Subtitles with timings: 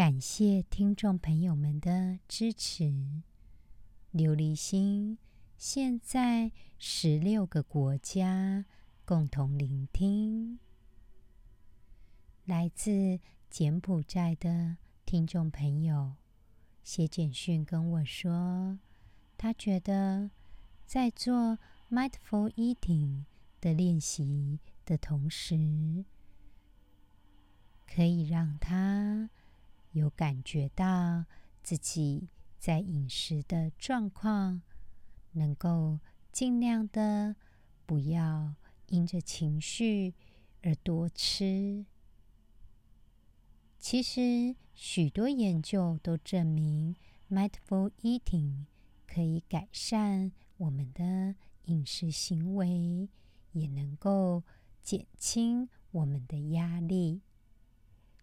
[0.00, 2.84] 感谢听众朋友们的支持。
[4.14, 5.18] 琉璃心
[5.58, 8.64] 现在十六个国家
[9.04, 10.58] 共同聆听。
[12.46, 16.14] 来自柬埔寨的听众朋友
[16.82, 18.78] 写简讯跟我说，
[19.36, 20.30] 他觉得
[20.86, 21.58] 在做
[21.90, 23.24] Mindful Eating
[23.60, 26.06] 的练习的同时，
[27.86, 29.28] 可以让他
[29.92, 31.24] 有感觉到
[31.62, 32.28] 自己
[32.58, 34.62] 在饮食的状况，
[35.32, 37.36] 能够尽量的
[37.86, 38.54] 不要
[38.86, 40.14] 因着情绪
[40.62, 41.86] 而多吃。
[43.78, 46.94] 其实许多研究都证明
[47.30, 48.66] ，Mindful Eating
[49.06, 53.08] 可以改善我们的饮食行为，
[53.52, 54.44] 也能够
[54.82, 57.22] 减轻我们的压力。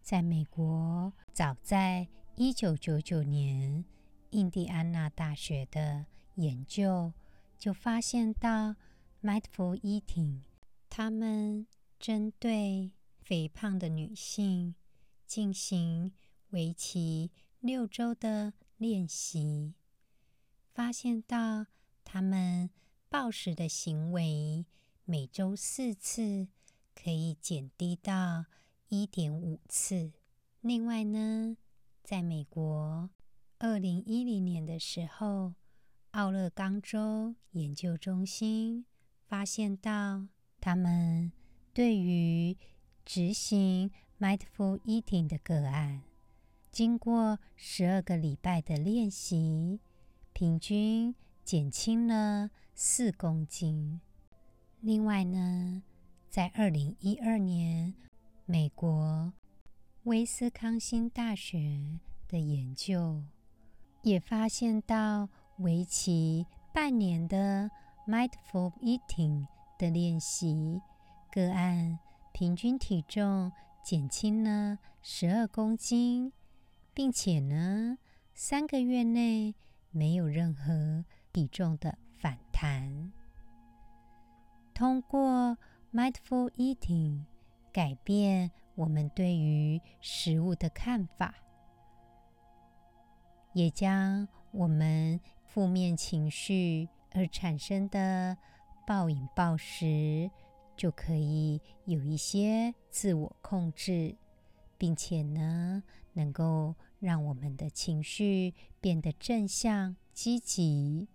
[0.08, 3.84] 在美国，早在一九九九年，
[4.30, 6.06] 印第安纳大学的
[6.36, 7.12] 研究
[7.58, 8.78] 就发现到
[9.22, 10.44] ，Mindful Eating，
[10.90, 11.68] 他们
[12.00, 14.76] 针对肥胖的女性
[15.26, 16.14] 进行
[16.52, 19.74] 为期六周的练习，
[20.74, 21.66] 发现到
[22.06, 22.70] 他们
[23.10, 24.66] 暴食的行为
[25.04, 26.48] 每周四次
[26.96, 28.46] 可以减低到
[28.90, 30.12] 一点五次。
[30.62, 31.58] 另外呢，
[32.04, 33.10] 在美国，
[33.60, 35.54] 二零一零年的时候，
[36.12, 38.86] 奥勒冈州研究中心
[39.28, 40.28] 发现到，
[40.60, 41.32] 他们
[41.74, 42.58] 对于
[43.06, 46.02] 执行 Mindful Eating 的个案，
[46.72, 49.80] 经过十二个礼拜的练习，
[50.34, 54.02] 平均减轻了四公斤。
[54.80, 55.84] 另外呢，
[56.30, 57.94] 在二零一二年，
[58.50, 59.34] 美国
[60.04, 62.00] 威斯康星大学
[62.30, 63.22] 的研究
[64.04, 65.28] 也发现到，
[65.58, 67.70] 为期半年的
[68.08, 69.48] Mindful Eating
[69.78, 70.82] 的练习
[71.30, 72.00] 个案，
[72.32, 73.52] 平均体重
[73.84, 76.32] 减轻了十二公斤，
[76.94, 77.98] 并且呢，
[78.34, 79.56] 三个月内
[79.92, 81.04] 没有任何
[81.34, 83.12] 体重的反弹。
[84.74, 85.58] 通过
[85.92, 87.26] Mindful Eating
[87.72, 91.36] 改变我们对于食物的看法，
[93.54, 98.38] 也将我们负面情绪而产生的
[98.86, 100.30] 暴饮暴食，
[100.76, 104.16] 就可以有一些自我控制，
[104.78, 105.84] 并且呢，
[106.14, 111.08] 能够让我们的情绪变得正向积极。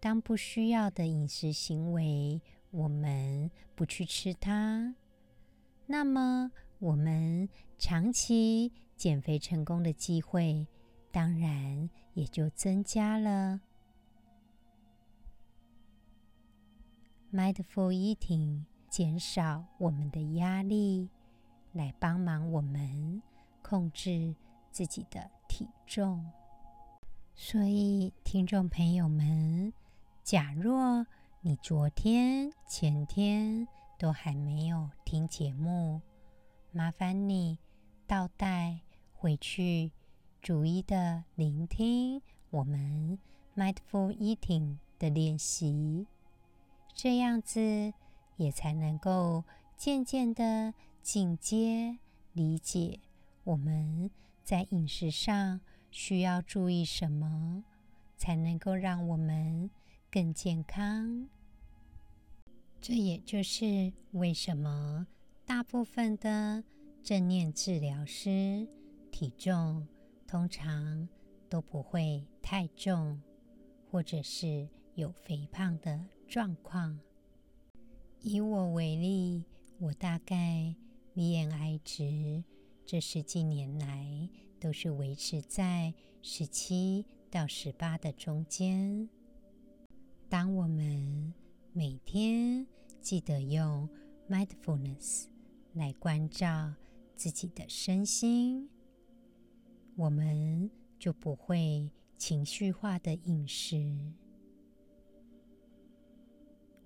[0.00, 4.94] 当不需要的饮食行为，我们不去吃它。
[5.86, 10.66] 那么，我们长期减肥成功的机会，
[11.10, 13.60] 当然也就增加了。
[17.32, 21.08] Mindful Eating 减少我们的压力，
[21.72, 23.22] 来帮忙我们
[23.62, 24.34] 控制
[24.70, 26.30] 自己的体重。
[27.34, 29.72] 所以，听众朋友们，
[30.22, 31.06] 假若
[31.40, 33.66] 你昨天、前天，
[34.02, 36.00] 都还没有听节目，
[36.72, 37.56] 麻烦你
[38.04, 38.80] 倒带
[39.12, 39.92] 回去，
[40.40, 42.20] 逐一的聆听
[42.50, 43.16] 我们
[43.54, 46.08] Mindful Eating 的练习，
[46.92, 47.94] 这样子
[48.38, 49.44] 也才能够
[49.76, 51.96] 渐渐的进阶
[52.32, 52.98] 理解
[53.44, 54.10] 我们
[54.42, 55.60] 在饮食上
[55.92, 57.62] 需要注意什么，
[58.16, 59.70] 才能够让我们
[60.10, 61.28] 更健康。
[62.82, 65.06] 这也就是为什么
[65.46, 66.64] 大部分的
[67.00, 68.66] 正念治疗师
[69.12, 69.86] 体重
[70.26, 71.08] 通常
[71.48, 73.22] 都不会太重，
[73.88, 76.98] 或者是有肥胖的状况。
[78.20, 79.44] 以我为例，
[79.78, 80.74] 我大概
[81.14, 82.42] BMI 值
[82.84, 89.08] 这十几年来都是维持在十七到十八的中间。
[90.28, 91.32] 当我们
[91.74, 92.66] 每天
[93.00, 93.88] 记得用
[94.28, 95.24] mindfulness
[95.72, 96.74] 来关照
[97.16, 98.68] 自己的身心，
[99.96, 104.12] 我们就不会情绪化的饮食。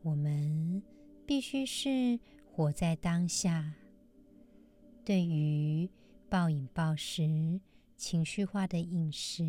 [0.02, 0.80] 我们
[1.26, 2.20] 必须是
[2.52, 3.74] 活在当下。
[5.04, 5.90] 对于
[6.28, 7.60] 暴饮暴食、
[7.96, 9.42] 情绪化的饮食，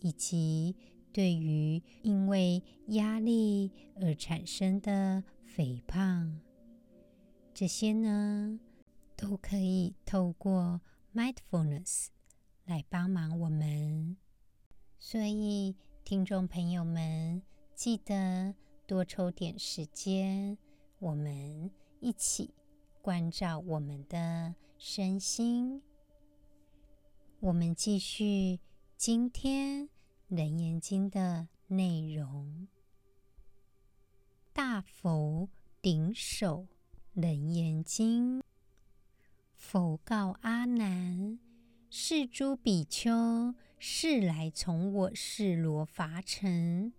[0.00, 0.76] 以及
[1.12, 3.70] 对于因为压力
[4.00, 6.40] 而产生的肥胖，
[7.52, 8.58] 这些呢，
[9.14, 10.80] 都可以透过
[11.14, 12.06] mindfulness
[12.64, 14.16] 来帮忙我们。
[14.98, 17.42] 所以，听众朋友们，
[17.74, 18.54] 记得
[18.86, 20.56] 多抽点时间，
[20.98, 21.70] 我们
[22.00, 22.54] 一起
[23.02, 25.82] 关照我们的身心。
[27.40, 28.60] 我们继续
[28.96, 29.86] 今天
[30.34, 32.66] 《楞严经》的内容。
[34.54, 35.50] 大佛
[35.82, 36.68] 顶首
[37.12, 38.42] 楞严经，
[39.54, 41.38] 佛告阿难：
[41.90, 46.94] 是诸比丘是来从我世罗伐城，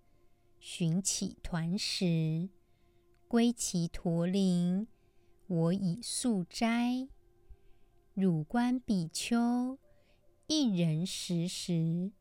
[0.60, 2.50] 寻只团时，
[3.28, 4.88] 归其陀林。
[5.48, 7.08] 我以素斋，
[8.14, 9.80] 汝观比丘
[10.46, 12.12] 一人食时，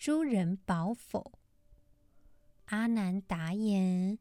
[0.00, 1.38] 诸人饱否？
[2.68, 4.18] 阿难答言：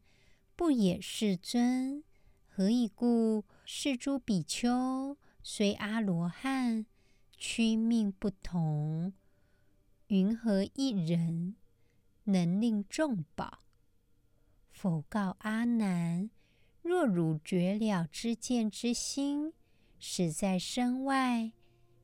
[0.54, 2.04] 不也，世尊。
[2.50, 3.46] 何以故？
[3.64, 6.86] 是诸比丘虽阿罗汉，
[7.38, 9.14] 躯命不同，
[10.08, 11.56] 云何一人
[12.26, 13.60] 能令众饱？
[14.70, 16.30] 否告阿难。
[16.82, 19.54] 若汝觉了知见之心，
[19.98, 21.54] 实在身外，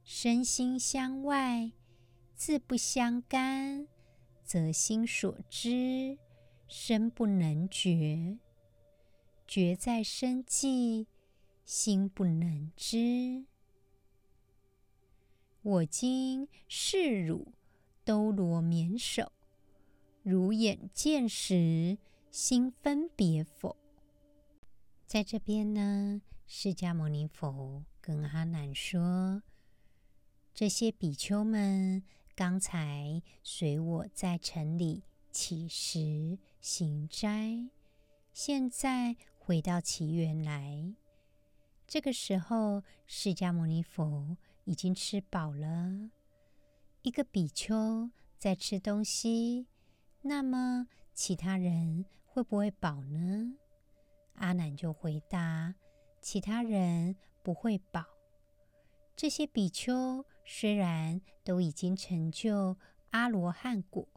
[0.06, 1.74] 身心相外，
[2.36, 3.88] 自不相干，
[4.44, 6.18] 则心所知，
[6.68, 8.40] 身不能觉；
[9.48, 11.08] 觉在身际，
[11.64, 13.46] 心不能知。
[15.62, 17.54] 我今示汝
[18.04, 19.32] 兜罗绵首，
[20.22, 21.98] 汝眼见时，
[22.30, 23.78] 心分别否？
[25.08, 29.42] 在这边呢，释迦牟尼佛跟阿难说
[30.54, 32.04] ：“这些比丘们
[32.36, 37.70] 刚才随我在城里乞食行斋，
[38.34, 40.94] 现在回到祇园来。
[41.88, 44.36] 这个时候，释迦牟尼佛
[44.66, 46.12] 已经吃饱了。
[47.04, 49.68] 一个比丘在吃东西，
[50.22, 53.54] 那么其他人会不会饱呢？”
[54.36, 55.74] 阿难就回答
[56.20, 58.04] ：“其他人不会饱。
[59.16, 62.78] 这些比丘虽然都已经成就
[63.10, 64.08] 阿罗汉果，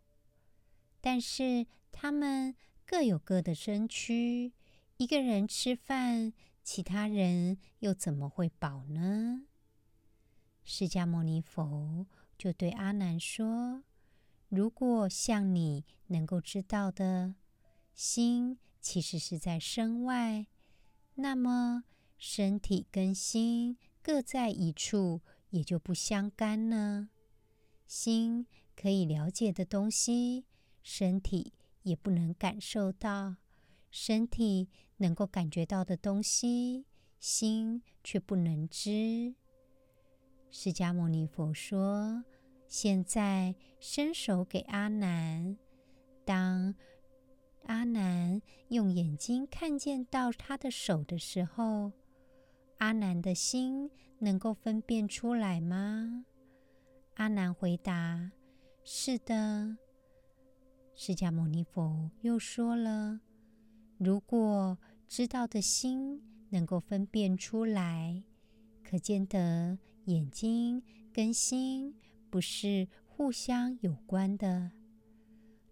[1.01, 2.55] 但是他们
[2.87, 4.53] 各有各的身躯，
[4.99, 6.33] 一个人吃饭，
[6.63, 9.47] 其他人又怎么会饱呢？”
[10.63, 13.83] 释迦牟尼佛就对阿难说
[14.49, 17.35] ：“如果像你能够知道的
[17.95, 20.47] 心。”其实是在身外，
[21.17, 21.83] 那么
[22.17, 27.11] 身体跟心各在一处，也就不相干呢。
[27.87, 28.47] 心
[28.77, 30.45] 可以了解的东西，
[30.83, 31.53] 身体
[31.83, 33.37] 也不能感受到；
[33.91, 34.69] 身体
[34.99, 36.85] 能够感觉到的东西，
[37.19, 39.35] 心却不能知。
[40.51, 42.25] 释迦牟尼佛说
[42.69, 45.57] ：“现在伸手给阿难，
[46.25, 46.75] 当。”
[47.65, 51.93] 阿难用眼睛看见到他的手的时候，
[52.79, 56.25] 阿难的心能够分辨出来吗？
[57.15, 58.33] 阿难回答
[58.83, 59.77] ：“是的。”
[60.95, 63.21] 释迦牟尼佛又说了
[63.99, 68.23] ：“如果知道的心能够分辨出来，
[68.83, 70.83] 可见得眼睛
[71.13, 71.95] 跟心
[72.31, 74.73] 不是互相有关的，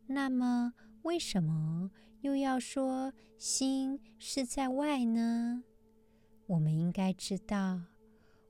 [0.06, 0.75] 那么。”
[1.06, 1.88] 为什么
[2.22, 5.62] 又要说心是在外呢？
[6.47, 7.83] 我们应该知道，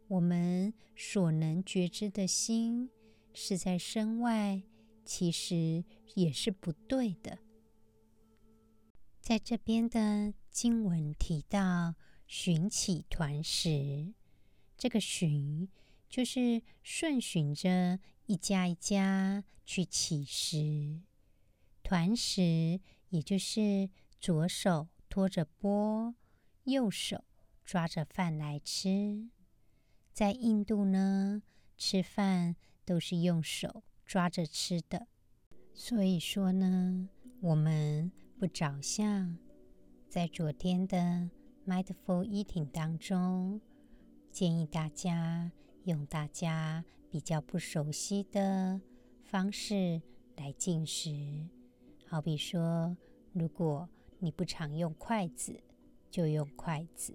[0.09, 2.91] 我们所能觉知的心
[3.33, 4.62] 是在身外，
[5.05, 5.85] 其实
[6.15, 7.38] 也是不对的。
[9.21, 11.95] 在这边的经文提到
[12.29, 14.12] “寻起团时”，
[14.76, 15.69] 这个“寻”
[16.09, 21.00] 就是顺循着一家一家去乞食。
[21.83, 23.88] 团时，也就是
[24.21, 26.15] 左手托着钵，
[26.65, 27.25] 右手
[27.66, 29.28] 抓着饭来吃。
[30.12, 31.42] 在印度呢，
[31.76, 32.54] 吃饭
[32.85, 35.08] 都是用手抓着吃的。
[35.75, 37.08] 所以说呢，
[37.40, 39.37] 我们不着相。
[40.08, 41.28] 在昨天的
[41.66, 43.61] Mindful Eating 当中，
[44.30, 45.50] 建议大家
[45.85, 48.80] 用大家比较不熟悉的
[49.25, 50.00] 方式
[50.37, 51.49] 来进食。
[52.06, 52.96] 好比说，
[53.32, 53.88] 如果
[54.20, 55.61] 你不常用筷子，
[56.08, 57.12] 就用筷子；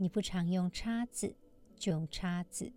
[0.00, 1.34] 你不常用叉子，
[1.76, 2.72] 就用叉子。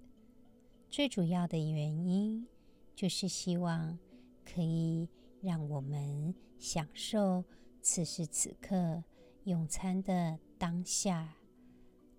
[0.89, 2.47] 最主要的原因
[2.95, 3.97] 就是希望
[4.43, 5.07] 可以
[5.39, 7.45] 让我们享受
[7.79, 9.03] 此时此刻
[9.43, 11.35] 用餐的当下。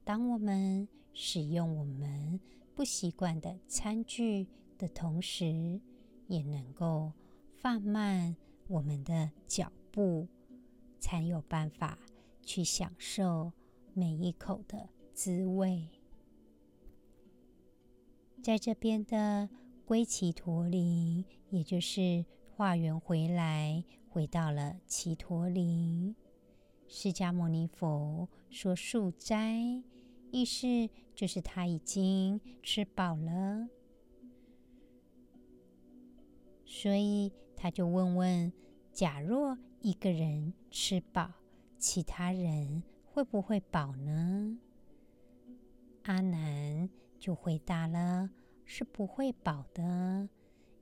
[0.05, 2.41] 当我们使用我们
[2.75, 4.47] 不习惯的餐具
[4.79, 5.81] 的同时，
[6.29, 7.13] 也能够
[7.57, 8.37] 放慢
[8.69, 10.29] 我们的脚步，
[11.01, 11.99] 才有办法
[12.45, 13.53] 去享受
[13.95, 15.89] 每一口的滋味。
[18.43, 19.49] 在这边的
[19.85, 26.17] 归期陀林，也就是化缘回来，回到了奇陀林。
[26.89, 29.83] 释迦牟尼佛说素斋，
[30.31, 30.67] 意思
[31.15, 33.69] 就是他已经吃饱了，
[36.65, 38.53] 所以他就问问：
[38.93, 41.33] 假若一个人吃饱，
[41.79, 42.83] 其他人
[43.13, 44.59] 会不会饱呢？
[46.05, 46.89] 阿难。
[47.23, 48.31] 就回答了，
[48.65, 50.29] 是不会饱的，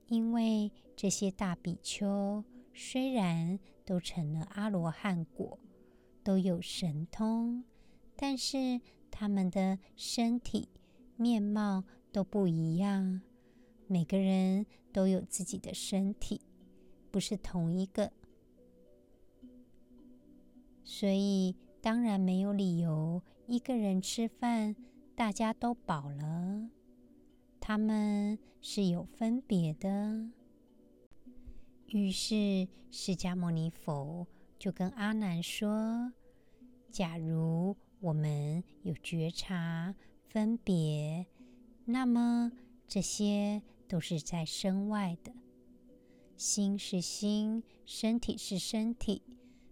[0.07, 5.59] 因为这些大比丘虽然都成了阿罗汉果，
[6.23, 7.63] 都有神通，
[8.15, 10.67] 但是他们的身体
[11.15, 13.21] 面貌都不一样，
[13.85, 16.41] 每个人都有自己的身体，
[17.11, 18.11] 不是同一个，
[20.83, 24.75] 所以当然没有理由一个人吃饭。
[25.13, 26.69] 大家都饱了，
[27.59, 30.31] 他们是有分别的。
[31.87, 34.25] 于是释迦牟尼佛
[34.57, 36.11] 就跟阿难说
[36.89, 39.93] ：“假如我们有觉察
[40.27, 41.27] 分别，
[41.85, 42.51] 那么
[42.87, 45.31] 这些都是在身外的。
[46.35, 49.21] 心是心，身体是身体，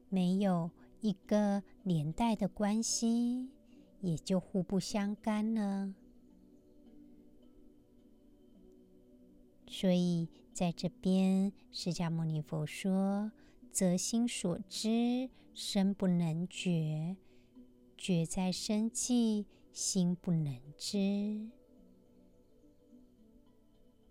[0.10, 0.70] 没有
[1.02, 3.50] 一个连带的关系。”
[4.02, 5.94] 也就互不相干了。
[9.68, 13.34] 所以在这边，释迦牟尼佛说
[13.74, 17.18] ：“则心所知，身不能觉；
[17.98, 21.50] 觉在身际，心不能知。”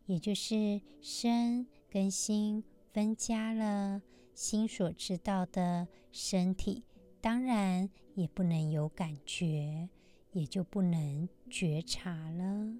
[0.04, 4.02] 也就是身跟心分家了，
[4.38, 6.84] 心所知道的身体。
[7.20, 9.88] 当然也不能有感觉，
[10.30, 12.78] 也就不能觉察了。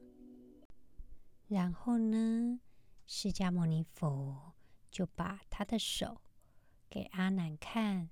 [1.49, 2.61] 然后呢，
[3.09, 4.53] 释迦牟尼佛
[4.89, 6.21] 就把他的手
[6.89, 8.09] 给阿难看，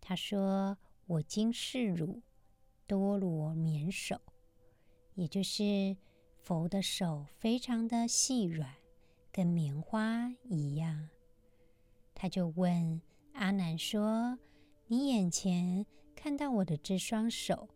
[0.00, 2.20] 他说：“我今示汝
[2.88, 4.20] 多罗绵手，
[5.14, 5.96] 也就是
[6.42, 8.74] 佛的手非常的细软，
[9.30, 11.08] 跟棉花一样。”
[12.20, 13.00] 他就问
[13.34, 14.38] 阿难说。
[14.88, 17.68] 你眼前看到我的这双手，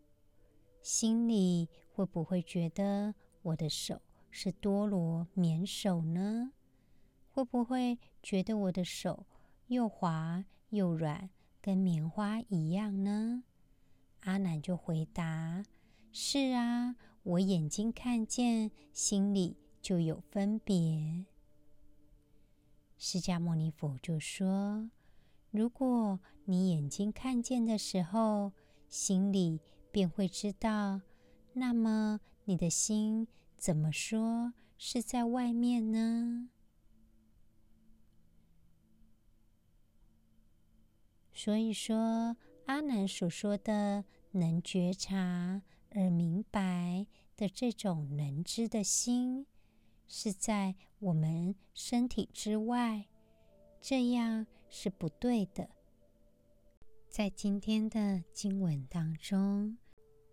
[0.81, 6.51] 心里会不会觉得我的手是多罗棉手呢？
[7.31, 9.25] 会不会觉得我的手
[9.67, 11.29] 又滑又软，
[11.61, 13.43] 跟棉花一样呢？
[14.21, 15.63] 阿难就回答：
[16.11, 21.25] 是啊，我眼睛看见，心里就有分别。
[22.97, 24.89] 释迦牟尼佛就说。
[25.51, 28.53] 如果你眼睛看见的时候，
[28.89, 29.59] 心里
[29.91, 31.01] 便会知道，
[31.53, 36.49] 那么你的心怎么说是在外面呢？
[41.31, 49.45] 所以说，阿难所说的能觉察而明白的这种能知的心，
[50.07, 53.07] 是在我们身体之外，
[53.81, 54.45] 这样。
[54.75, 55.69] 是不对的。
[57.07, 59.77] 在今天的经文当中，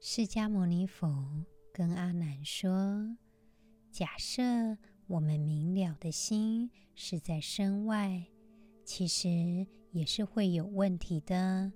[0.01, 3.19] 释迦牟尼佛跟阿难说
[3.93, 4.43] ：“假设
[5.09, 8.29] 我们明了的心是在身外，
[8.83, 11.71] 其实也是会有问题的。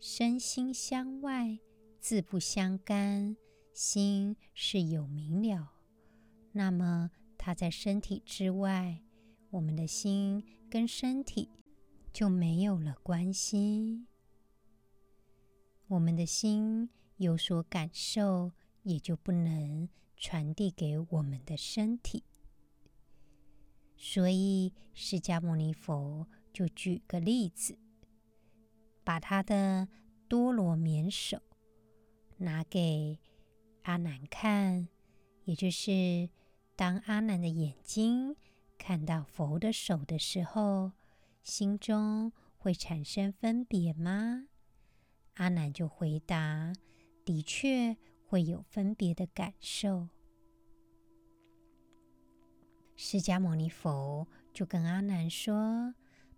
[0.00, 1.58] 身心相外，
[2.00, 3.36] 自不相干。
[3.74, 5.74] 心是有明了，
[6.52, 9.00] 那么它在身体之外，
[9.50, 11.48] 我们的心跟身体。”
[12.10, 14.06] 就没有了关系。
[15.86, 18.50] 我们的心有所感受，
[18.82, 22.24] 也就不能传递给我们的身体。
[23.96, 27.78] 所以，释迦牟尼佛就举个例子，
[29.04, 29.86] 把他的
[30.26, 31.40] 多罗绵手
[32.38, 33.18] 拿给
[33.82, 34.88] 阿难看，
[35.44, 36.30] 也就是
[36.78, 38.36] 当阿难的眼睛
[38.78, 40.92] 看到佛的手的时候，
[41.42, 44.46] 心中会产生分别吗？
[45.34, 46.72] 阿难就回答
[47.26, 50.06] ：“的确会有分别的感受。”
[52.94, 55.96] 释迦牟尼佛就跟阿难说：“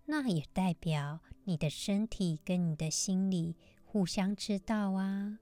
[0.08, 5.38] 那也代表你的身体跟你的心里互相知道啊，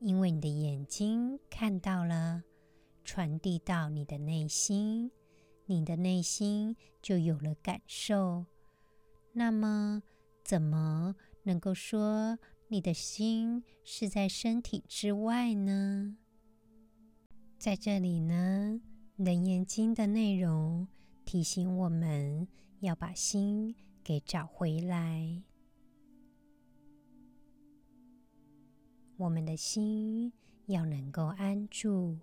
[0.00, 2.42] 因为你的眼睛看到了，
[3.04, 5.10] 传递到你的内心，
[5.66, 8.46] 你的内心就有了感受。
[9.32, 10.02] 那么，
[10.42, 16.16] 怎么能够说你的心是在身体之外呢？
[17.58, 18.80] 在这里呢？”
[19.24, 20.88] 《楞严经》的内容
[21.24, 22.48] 提醒我们
[22.80, 25.44] 要把心给找回来，
[29.16, 30.32] 我们的心
[30.66, 32.18] 要能够安住，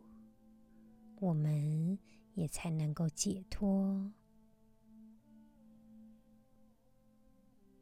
[1.22, 2.00] 我们
[2.34, 4.12] 也才能够解脱。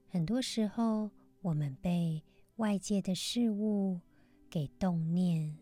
[0.09, 1.09] 很多时候，
[1.41, 2.21] 我们被
[2.57, 4.01] 外界的事物
[4.49, 5.57] 给动念，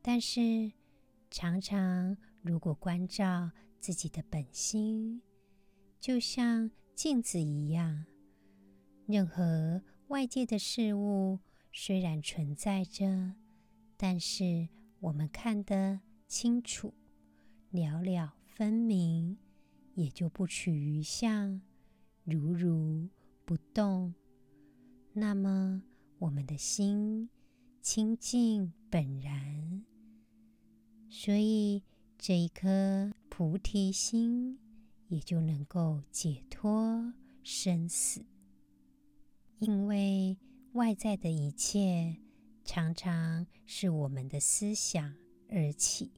[0.00, 0.72] 但是，
[1.30, 5.20] 常常，如果关照自己的本心，
[6.00, 8.06] 就像镜子一样，
[9.06, 11.40] 任何外界的事物
[11.70, 13.34] 虽然存在着，
[13.98, 14.68] 但是
[15.00, 16.92] 我们看的清楚、
[17.70, 19.36] 了了分明，
[19.94, 21.60] 也就不取于相，
[22.24, 23.08] 如如
[23.44, 24.14] 不动。
[25.12, 25.82] 那么，
[26.18, 27.28] 我们的心
[27.80, 29.84] 清净本然。
[31.08, 31.82] 所以，
[32.18, 34.58] 这一颗菩提心
[35.08, 37.12] 也就能够解脱
[37.42, 38.24] 生死。
[39.60, 40.36] 因为
[40.72, 42.16] 外在的一切
[42.64, 45.14] 常常是我们的思想
[45.54, 46.10] 而起，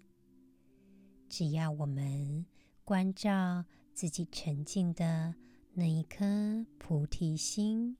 [1.28, 2.46] 只要我们
[2.84, 5.34] 关照自己沉静的
[5.74, 7.98] 那一颗菩提心，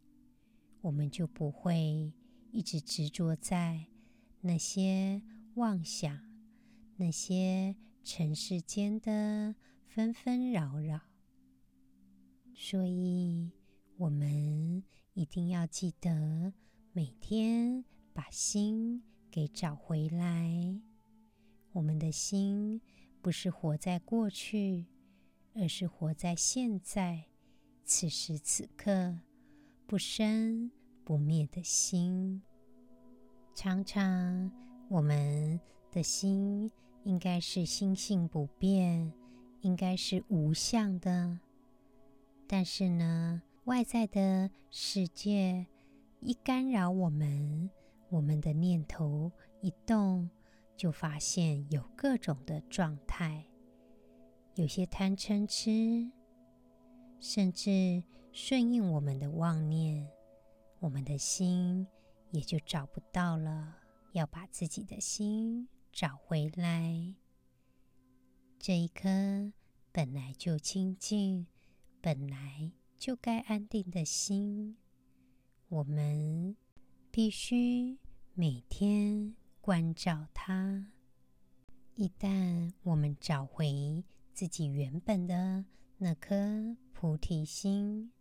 [0.81, 2.11] 我们就不会
[2.53, 3.85] 一直执着在
[4.41, 5.21] 那些
[5.57, 6.19] 妄想。
[6.97, 11.01] 那些尘世间的纷纷扰扰，
[12.55, 13.51] 所以
[13.99, 16.55] 我们一定要记得
[16.93, 20.81] 每天把心给找回来。
[21.77, 22.81] 我们的心
[23.21, 24.87] 不是活在过去，
[25.55, 27.27] 而是活在现在，
[27.85, 29.19] 此时此刻，
[29.87, 30.71] 不生
[31.05, 32.41] 不灭的心。
[33.55, 34.51] 常常
[34.89, 35.61] 我们
[35.93, 36.71] 的心。
[37.05, 39.13] 应该是心性不变，
[39.61, 41.39] 应该是无相的。
[42.49, 45.65] 但是呢，外在的世界
[46.19, 47.71] 一干扰我们，
[48.09, 50.29] 我们的念头一动，
[50.77, 53.47] 就发现有各种的状态，
[54.55, 56.11] 有些贪嗔痴，
[57.19, 60.09] 甚至顺应我们的妄念，
[60.81, 61.87] 我们的心
[62.31, 63.79] 也就找不到了。
[64.13, 65.69] 要把自己的心。
[65.93, 67.15] 找回来，
[68.59, 69.51] 这一颗
[69.93, 71.47] 本来就清净、
[72.03, 74.77] 本来就该安定的心，
[75.71, 76.55] 我们
[77.11, 77.97] 必须
[78.35, 79.35] 每天
[79.67, 80.93] 关照它。
[81.97, 85.65] 一旦我们找回自己原本的
[85.99, 88.13] 那颗菩提心，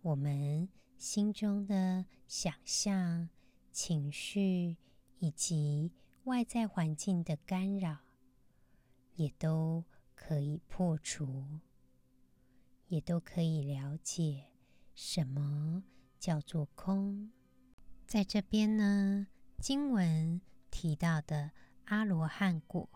[0.00, 3.28] 我们心中的想象、
[3.70, 4.78] 情绪
[5.18, 5.92] 以及
[6.24, 7.98] 外在环境的干扰，
[9.16, 11.60] 也都可以破除，
[12.88, 14.46] 也都可以了解
[14.94, 15.84] 什么
[16.18, 17.30] 叫做空。
[18.06, 19.26] 在这边呢，
[19.60, 21.50] 经文提到的
[21.84, 22.88] 阿罗汉果，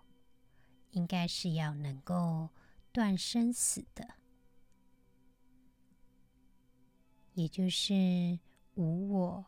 [0.93, 2.49] 应该是要能够
[2.91, 4.15] 断生死的，
[7.35, 8.39] 也就是
[8.77, 9.45] 无我，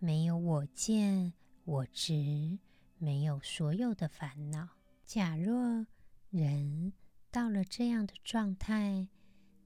[0.00, 1.32] 没有我见、
[1.64, 2.58] 我执。
[3.02, 4.68] 没有所有的烦恼。
[5.06, 5.86] 假若
[6.28, 6.92] 人
[7.30, 9.08] 到了这样的状态，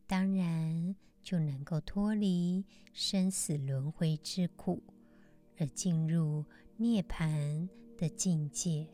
[0.06, 4.84] 当然就能够脱离生死轮回之苦，
[5.58, 6.44] 而进入
[6.76, 8.86] 涅槃的境界。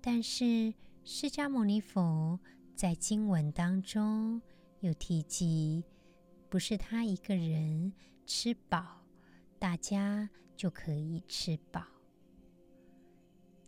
[0.00, 2.40] 但是释迦牟尼佛
[2.74, 4.40] 在经文当中
[4.80, 5.84] 有提及，
[6.48, 7.92] 不是他一个人
[8.26, 9.02] 吃饱，
[9.58, 11.84] 大家就可以吃饱。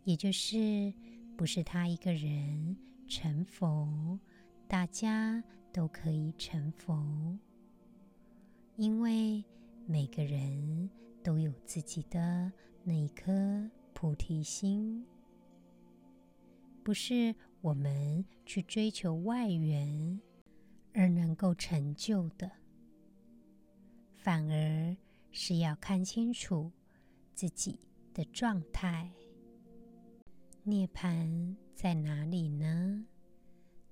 [0.03, 0.93] 也就是
[1.37, 2.75] 不是他一个人
[3.07, 4.19] 成佛，
[4.67, 7.37] 大家都可以成佛，
[8.75, 9.43] 因为
[9.85, 10.89] 每个人
[11.25, 12.51] 都有自己的
[12.83, 15.03] 那一颗菩提心
[16.83, 20.21] 不是我们去追求外缘
[20.93, 22.51] 而能够成就的，
[24.15, 24.95] 反而
[25.31, 26.71] 是要看清楚
[27.33, 27.79] 自己
[28.13, 29.11] 的状态。
[30.61, 33.07] 涅槃在哪里呢？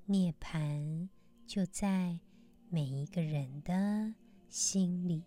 [0.06, 1.10] 涅槃
[1.48, 2.20] 就在
[2.70, 4.14] 每一个人的
[4.50, 5.24] 心里。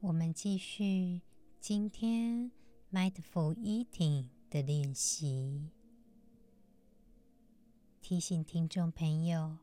[0.00, 1.22] 我们继续
[1.58, 2.52] 今天
[2.92, 5.72] Mindful Eating 的练习，
[8.00, 9.58] 提醒听众朋友，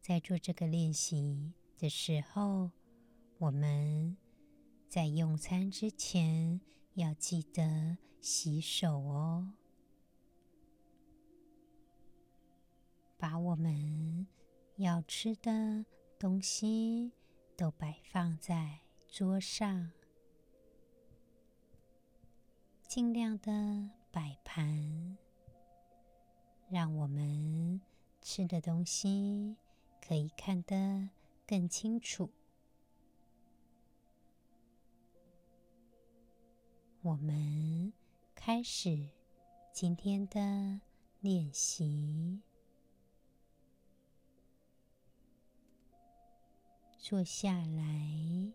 [0.00, 2.72] 在做这个练习的时候，
[3.38, 4.16] 我们
[4.88, 6.60] 在用餐之前
[6.94, 9.52] 要记得洗手哦。
[13.16, 14.26] 把我们
[14.78, 15.86] 要吃的
[16.18, 17.12] 东西
[17.56, 18.80] 都摆放在
[19.18, 19.92] 桌上，
[22.86, 25.16] 尽量的摆盘，
[26.68, 27.80] 让我们
[28.20, 29.56] 吃的东西
[30.06, 31.08] 可以看得
[31.46, 32.28] 更清楚。
[37.00, 37.94] 我们
[38.34, 39.08] 开始
[39.72, 40.82] 今天的
[41.20, 42.42] 练习。
[46.98, 48.52] 坐下来，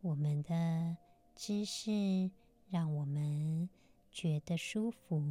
[0.00, 0.96] 我们的
[1.34, 2.30] 姿势
[2.70, 3.68] 让我们
[4.10, 5.22] 觉得舒服。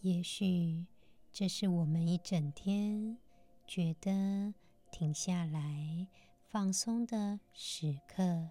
[0.00, 0.86] 也许
[1.32, 3.18] 这是我们一整天
[3.66, 4.54] 觉得
[4.90, 6.06] 停下来
[6.48, 8.48] 放松的时刻。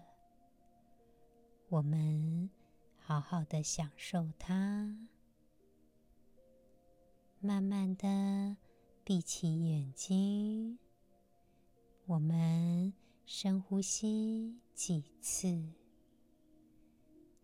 [1.68, 2.50] 我们
[2.96, 4.96] 好好的享受它，
[7.40, 8.56] 慢慢的。
[9.02, 10.78] 闭起眼睛，
[12.06, 12.92] 我们
[13.32, 15.46] 深呼吸几次，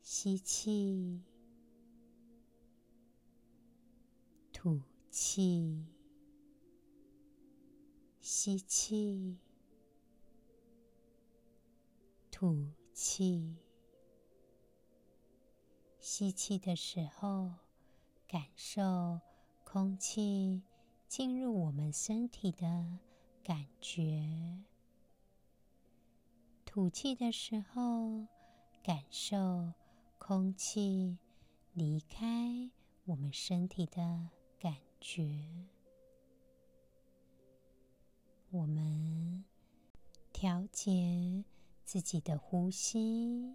[0.03, 1.23] 吸气，
[4.53, 5.87] 吐气，
[8.21, 9.39] 吸气，
[12.33, 13.55] 吐气。
[16.01, 17.53] 吸气的时候，
[18.27, 19.21] 感受
[19.63, 20.65] 空气。
[21.07, 22.99] 进入我们身体的
[23.45, 24.05] 感觉，
[26.77, 28.27] 吐气的时候，
[28.83, 29.73] 感受
[30.19, 31.17] 空气
[31.73, 32.71] 离开
[33.07, 34.29] 我们身体的
[34.61, 35.27] 感觉。
[38.51, 39.43] 我们
[40.35, 41.43] 调节
[41.83, 43.55] 自己的呼吸，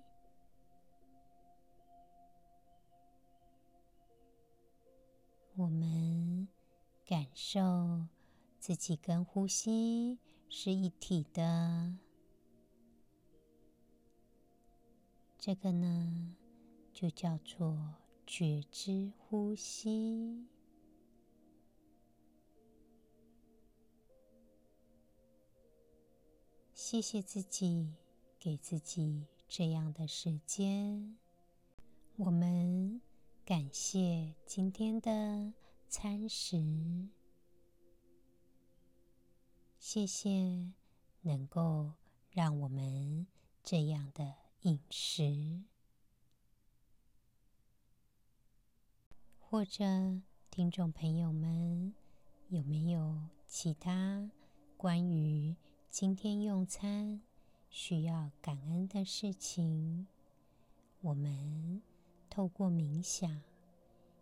[5.55, 6.47] 我们。
[7.05, 8.07] 感受
[8.57, 10.17] 自己跟呼吸
[10.49, 11.93] 是一体的，
[15.43, 16.35] 这个呢，
[16.93, 17.95] 就叫做
[18.27, 20.45] 觉知呼吸。
[26.75, 27.95] 谢谢自己，
[28.37, 31.17] 给自己这样的时间。
[32.17, 33.01] 我们
[33.43, 35.53] 感谢今天的。
[35.89, 37.09] 餐食，
[39.77, 40.71] 谢谢
[41.19, 41.91] 能够
[42.29, 43.27] 让我们
[43.61, 45.63] 这样的饮食，
[49.39, 49.83] 或者
[50.49, 51.93] 听众朋友们
[52.49, 54.29] 有没有其他
[54.77, 55.55] 关于
[55.89, 57.21] 今天用餐
[57.69, 60.07] 需要感恩的事情？
[61.01, 61.81] 我们
[62.29, 63.41] 透过冥想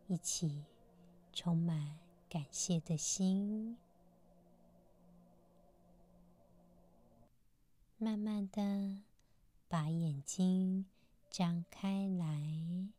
[0.07, 0.65] 一起。
[1.31, 3.77] 充满感谢的心，
[7.97, 9.03] 慢慢的
[9.69, 10.85] 把眼睛
[11.29, 12.89] 张开来。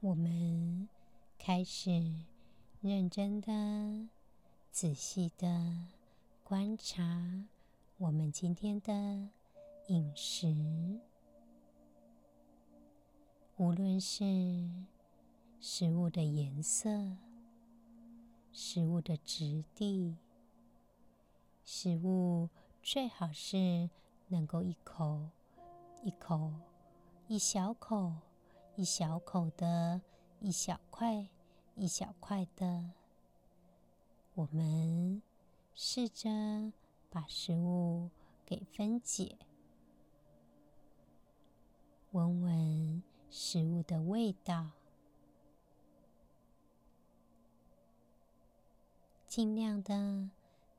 [0.00, 0.88] 我们
[1.36, 1.90] 开始
[2.80, 4.08] 认真的、
[4.70, 5.88] 仔细的
[6.42, 7.44] 观察
[7.98, 9.28] 我们今天的
[9.88, 11.00] 饮食，
[13.56, 14.70] 无论是。
[15.62, 17.18] 食物的颜色，
[18.50, 20.16] 食物的质地，
[21.66, 22.48] 食物
[22.82, 23.90] 最好是
[24.30, 25.28] 能够一口
[26.02, 26.52] 一口、
[27.26, 28.14] 一小口
[28.76, 30.00] 一小口的、
[30.38, 31.28] 一小块
[31.74, 32.90] 一小块的。
[34.34, 35.20] 我们
[35.74, 36.72] 试着
[37.10, 38.08] 把食物
[38.46, 39.36] 给分解，
[42.12, 44.70] 闻闻食物的味道。
[49.26, 50.30] 尽量的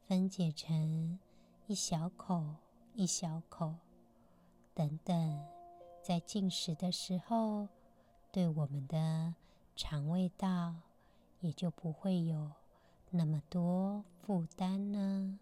[0.07, 1.19] 分解成
[1.67, 2.55] 一小口
[2.93, 3.75] 一小口，
[4.73, 5.45] 等等
[6.03, 7.67] 在进食的时候，
[8.31, 9.33] 对我们的
[9.75, 10.75] 肠胃道
[11.39, 12.51] 也就不会有
[13.09, 15.39] 那么多负担呢。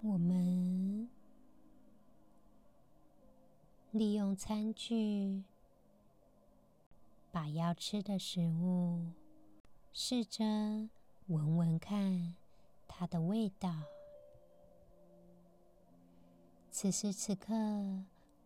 [0.00, 1.08] 我们
[3.90, 5.42] 利用餐具，
[7.32, 9.12] 把要吃的食物
[9.92, 10.44] 试着
[11.28, 12.34] 闻闻看
[12.86, 13.70] 它的味道。
[16.70, 17.52] 此时此刻，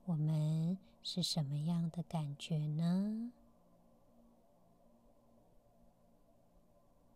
[0.04, 3.30] 我们是什么样的感觉呢？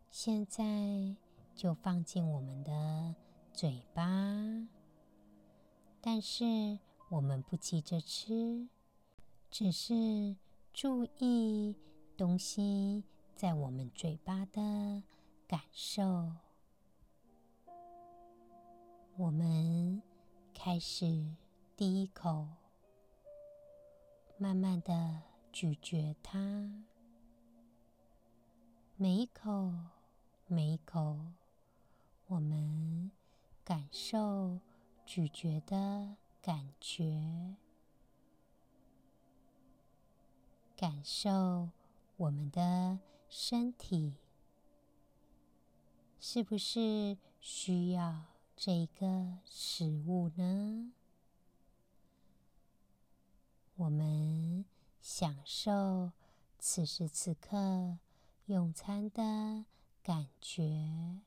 [0.08, 1.16] 现在
[1.56, 3.16] 就放进我们的
[3.52, 4.04] 嘴巴，
[6.00, 8.68] 但是我们不急着吃，
[9.50, 10.36] 只是
[10.72, 11.74] 注意
[12.16, 13.02] 东西
[13.34, 15.02] 在我们嘴巴的
[15.46, 16.32] 感受。
[19.16, 20.02] 我们
[20.52, 21.34] 开始
[21.76, 22.48] 第一口，
[24.38, 26.84] 慢慢的咀嚼它，
[28.96, 29.72] 每一口，
[30.46, 31.18] 每一口，
[32.26, 33.10] 我们。
[33.66, 34.60] 感受
[35.04, 37.56] 咀嚼的感觉，
[40.76, 41.70] 感受
[42.16, 44.14] 我们的身体
[46.28, 48.24] 是不是需要
[48.56, 50.90] 这个食物呢？
[53.76, 54.64] 我们
[55.00, 56.10] 享受
[56.58, 57.98] 此时此刻
[58.46, 59.66] 用餐的
[60.02, 61.20] 感觉。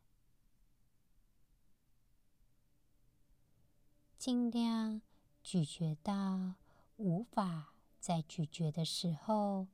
[4.17, 5.01] 尽量
[5.41, 6.55] 咀嚼到
[6.97, 9.67] 无法再咀嚼的时候，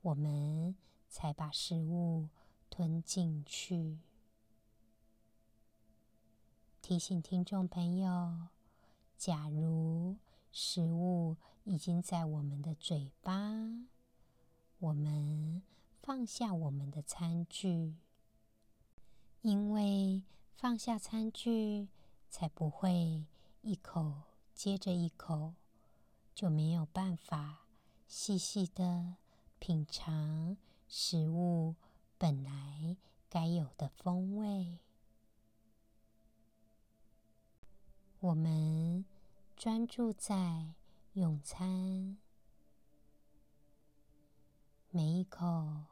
[0.00, 0.74] 我们
[1.10, 2.30] 才把食物
[2.70, 3.98] 吞进去。
[6.82, 8.48] 提醒听众朋友，
[9.16, 10.16] 假如
[10.50, 13.52] 食物已经在我们的嘴巴，
[14.80, 15.62] 我们
[16.02, 17.94] 放下我们的餐具，
[19.42, 20.24] 因为
[20.56, 21.86] 放下餐具
[22.28, 23.24] 才不会。
[23.60, 24.14] 一口
[24.52, 25.54] 接着一口，
[26.34, 27.60] 就没有办法
[28.08, 29.14] 细细的
[29.60, 30.56] 品尝
[30.88, 31.76] 食物
[32.18, 32.96] 本来
[33.30, 34.80] 该有的风味。
[38.22, 39.04] 我们
[39.56, 40.74] 专注在
[41.14, 42.16] 用餐，
[44.90, 45.86] 每一口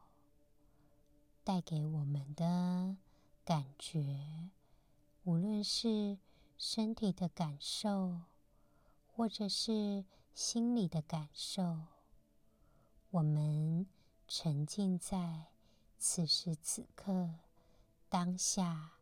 [1.42, 2.96] 带给我们的
[3.44, 4.48] 感觉，
[5.24, 6.18] 无论是。
[6.56, 8.20] 身体的感受，
[9.06, 11.86] 或者是心里的感受，
[13.08, 13.86] 我们
[14.28, 15.46] 沉浸在
[15.96, 17.36] 此时此刻
[18.10, 18.98] 当下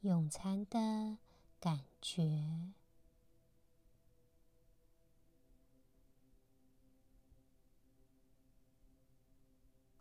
[0.00, 1.18] 用餐的
[1.66, 2.70] 感觉，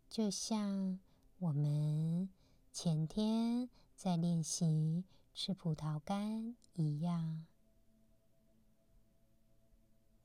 [0.07, 0.99] 就像
[1.39, 2.29] 我们
[2.71, 5.05] 前天在练习。
[5.33, 7.45] 吃葡萄干一样，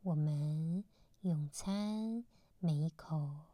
[0.03, 0.85] 我们
[1.23, 2.25] 用餐
[2.61, 3.47] 每一口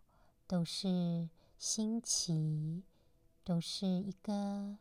[0.47, 2.83] 都是新奇，
[3.43, 4.77] 都是一个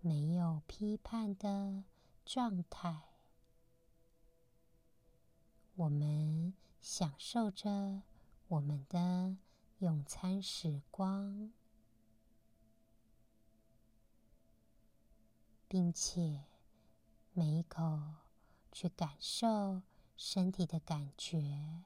[0.00, 1.84] 没有批判的
[2.32, 3.08] 状态。
[5.74, 8.02] 我们享受着
[8.46, 9.36] 我们的
[9.78, 11.50] 用餐时光。
[15.66, 16.44] 并且
[17.32, 18.00] 每一口
[18.72, 19.82] 去感受
[20.16, 21.84] 身体的感觉。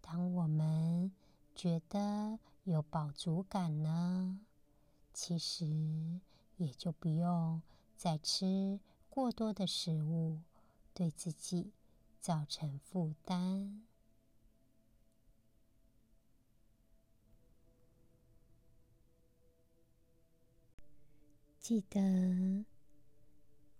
[0.00, 1.10] 当我们
[1.52, 4.38] 觉得有饱足感呢，
[5.12, 6.20] 其实
[6.62, 7.60] 也就不用
[7.96, 10.40] 再吃过多的食物，
[10.94, 11.72] 对自己
[12.20, 13.82] 造成负担。
[21.58, 22.64] 记得，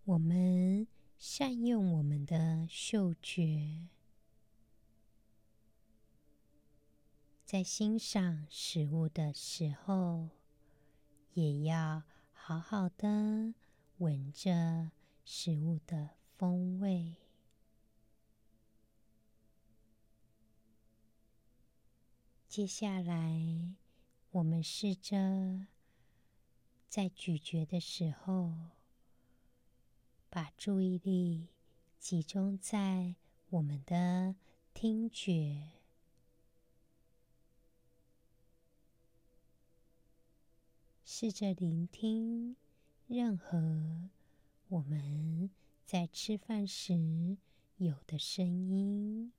[0.05, 0.87] 我们
[1.19, 3.89] 善用我们的嗅觉，
[7.45, 10.29] 在欣赏食物的时候，
[11.35, 12.05] 也要
[12.45, 13.55] 好好的
[13.99, 14.91] 闻着
[15.25, 17.15] 食物的风味。
[22.49, 23.77] 接下来，
[24.33, 25.69] 我们试着。
[26.89, 28.53] 在咀嚼的时候，
[30.29, 31.51] 把注意力
[32.01, 33.15] 集中在
[33.51, 34.35] 我们的
[34.75, 35.82] 听觉，
[41.15, 42.57] 试着聆听
[43.07, 44.09] 任何
[44.69, 45.51] 我们
[45.85, 47.37] 在吃饭时
[47.77, 49.31] 有的声音，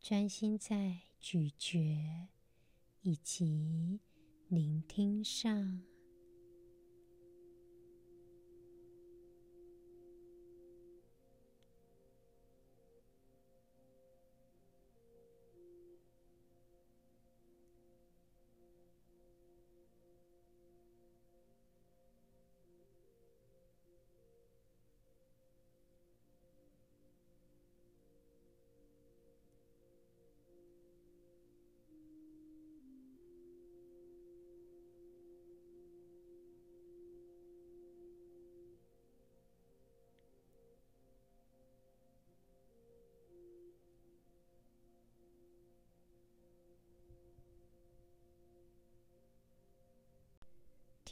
[0.00, 2.28] 专心在咀嚼
[3.02, 4.00] 以及
[4.48, 5.82] 聆听上。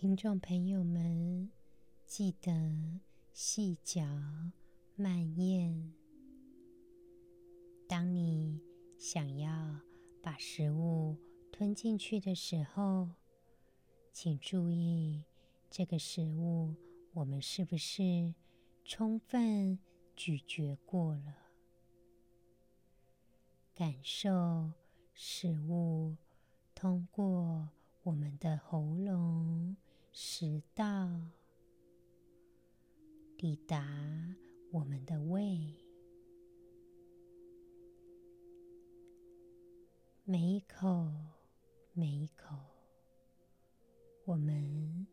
[0.01, 1.51] 听众朋友们，
[2.07, 2.51] 记得
[3.35, 4.03] 细嚼
[4.97, 5.93] 慢咽。
[7.87, 8.63] 当你
[8.97, 9.79] 想要
[10.23, 11.19] 把食物
[11.53, 13.11] 吞进去的时候，
[14.11, 15.23] 请注意
[15.69, 16.75] 这个食物
[17.13, 18.35] 我们是不是
[18.87, 19.79] 充分
[20.17, 21.35] 咀嚼过了？
[23.75, 24.73] 感受
[25.13, 26.17] 食物
[26.75, 27.69] 通过
[28.05, 29.77] 我们的喉咙。
[30.13, 30.85] 食道
[33.39, 33.87] 抵达
[34.73, 35.75] 我们的胃，
[40.25, 41.11] 每一口
[41.93, 42.57] 每一口，
[44.25, 45.07] 我们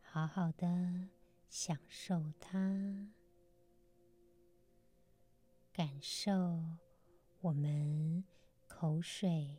[0.00, 1.08] 好好的
[1.48, 3.10] 享受它，
[5.72, 6.32] 感受
[7.40, 8.24] 我们
[8.68, 9.58] 口水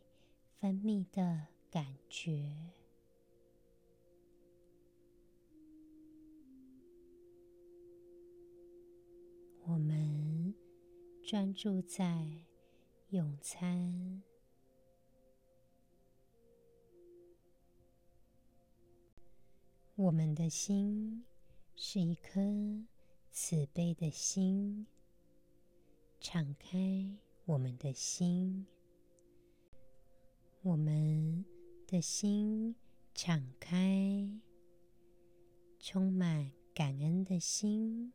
[0.58, 2.77] 分泌的感觉。
[9.70, 10.54] 我们
[11.22, 12.26] 专注在
[13.10, 14.22] 用餐。
[19.94, 21.22] 我们的心
[21.76, 22.40] 是一颗
[23.30, 24.86] 慈悲的心，
[26.18, 27.06] 敞开
[27.44, 28.66] 我们的心。
[30.62, 31.44] 我们
[31.86, 32.74] 的心
[33.14, 34.26] 敞开，
[35.78, 38.14] 充满感恩的心。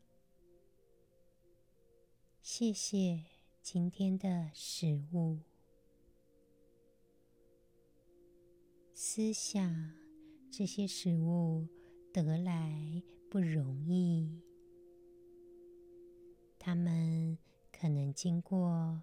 [2.45, 3.23] 谢谢
[3.62, 5.39] 今天的食物。
[8.93, 9.93] 思想
[10.51, 11.65] 这些食物
[12.12, 13.01] 得来
[13.32, 14.41] 不容易，
[16.60, 17.38] 它们
[17.71, 19.01] 可能经过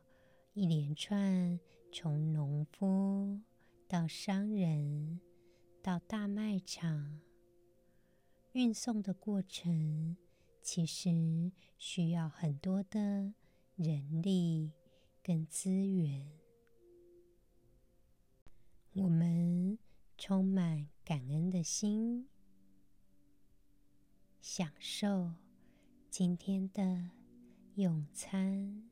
[0.53, 1.59] 一连串
[1.91, 3.41] 从农夫
[3.89, 5.19] 到商人
[5.81, 7.19] 到大卖场
[8.53, 10.19] 运送的过程。
[10.63, 13.33] 其实需要很多的
[13.77, 14.73] 人力
[15.23, 16.31] 跟资源，
[18.93, 19.79] 我们
[20.19, 22.29] 充满感恩的心，
[24.41, 25.33] 享受
[26.11, 27.11] 今天的
[27.77, 28.90] 用餐。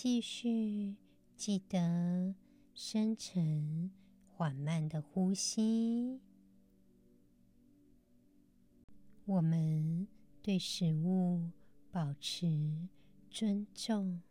[0.00, 0.94] 继续
[1.34, 2.32] 记得
[2.72, 3.90] 深沉
[4.28, 6.20] 缓慢的呼吸。
[9.24, 10.06] 我们
[10.40, 11.50] 对食物
[11.90, 12.86] 保持
[13.28, 14.22] 尊重，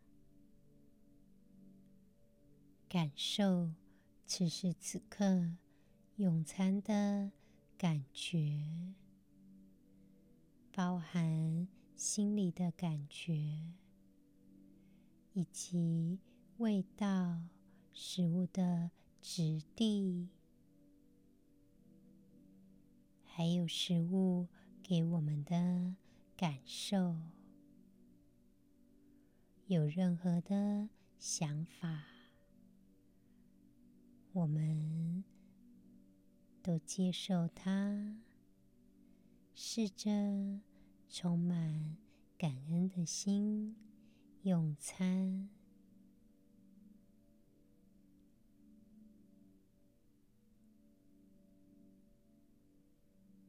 [2.88, 3.70] 感受
[4.24, 5.50] 此时此刻
[6.16, 7.30] 用餐的
[7.76, 8.94] 感觉，
[10.72, 13.74] 包含心里的感觉。
[15.38, 16.18] 以及
[16.56, 17.44] 味道、
[17.92, 18.90] 食物的
[19.22, 20.26] 质地，
[23.22, 24.48] 还有食物
[24.82, 25.94] 给我们的
[26.36, 27.14] 感受，
[29.68, 30.88] 有任何的
[31.20, 32.02] 想法，
[34.32, 35.22] 我们
[36.60, 38.18] 都接受它，
[39.54, 40.10] 试着
[41.08, 41.96] 充满
[42.36, 43.76] 感恩的心。
[44.48, 45.46] 用餐。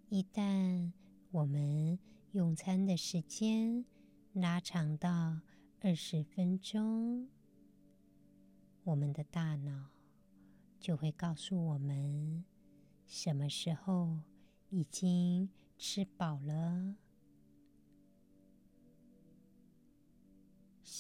[0.10, 0.92] 一旦
[1.32, 1.98] 我们
[2.34, 3.86] 用餐的时间
[4.34, 5.40] 拉长到
[5.80, 7.30] 二十分钟，
[8.84, 9.92] 我们的大脑
[10.82, 12.44] 就会告诉我们
[13.06, 14.20] 什么时候
[14.68, 16.94] 已经吃饱了，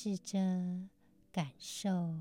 [0.02, 0.40] 试着
[1.30, 2.16] 感受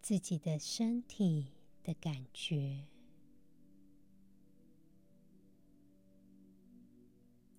[0.00, 1.48] 自己的身体
[1.82, 2.84] 的感觉。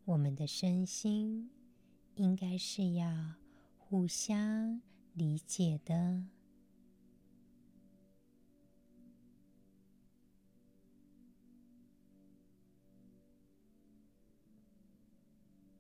[0.05, 1.51] 我们的身心
[2.15, 3.33] 应该是要
[3.77, 4.81] 互相
[5.11, 6.23] 理解的。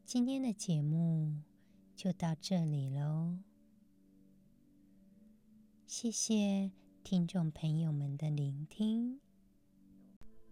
[0.05, 1.41] 今天的节目
[2.05, 3.39] 就到这里喽，
[5.87, 6.71] 谢谢
[7.03, 9.19] 听众朋友们的聆听，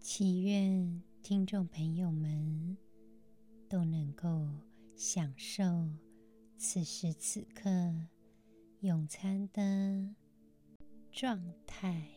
[0.00, 2.76] 祈愿听众朋友们。
[3.68, 4.48] 都能够
[4.96, 5.62] 享受
[6.56, 7.70] 此时此刻
[8.80, 10.12] 用餐的
[11.12, 12.08] 状态。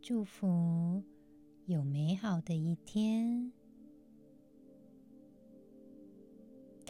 [0.00, 1.04] 祝福
[1.66, 3.52] 有美好的一天，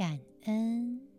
[0.01, 1.10] 感恩。